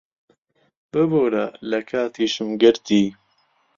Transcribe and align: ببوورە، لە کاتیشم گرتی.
ببوورە، 0.91 1.45
لە 1.69 1.79
کاتیشم 1.89 2.49
گرتی. 2.61 3.03